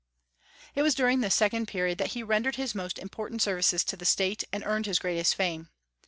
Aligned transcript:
It 0.73 0.81
was 0.81 0.95
during 0.95 1.19
this 1.21 1.35
second 1.35 1.67
period 1.67 1.99
that 1.99 2.13
he 2.13 2.23
rendered 2.23 2.55
his 2.55 2.73
most 2.73 2.97
important 2.97 3.43
services 3.43 3.83
to 3.83 3.95
the 3.95 4.03
State 4.03 4.43
and 4.51 4.63
earned 4.63 4.87
his 4.87 4.97
greatest 4.97 5.35
fame. 5.35 5.69